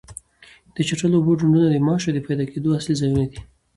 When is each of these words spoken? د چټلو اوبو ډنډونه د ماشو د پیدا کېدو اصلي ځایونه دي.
د 0.75 0.77
چټلو 0.87 1.15
اوبو 1.19 1.31
ډنډونه 1.39 1.67
د 1.71 1.75
ماشو 1.87 2.09
د 2.13 2.19
پیدا 2.27 2.45
کېدو 2.51 2.69
اصلي 2.79 2.95
ځایونه 3.01 3.25
دي. 3.31 3.39